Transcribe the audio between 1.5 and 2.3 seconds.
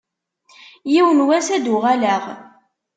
ad d-uɣaleɣ.